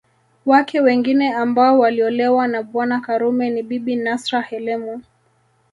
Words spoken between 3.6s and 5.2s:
Bibi Nasra Helemu